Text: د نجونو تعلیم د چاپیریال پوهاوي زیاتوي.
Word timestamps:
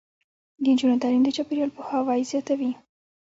د 0.61 0.63
نجونو 0.73 1.01
تعلیم 1.03 1.23
د 1.25 1.29
چاپیریال 1.35 1.71
پوهاوي 1.75 2.21
زیاتوي. 2.31 2.71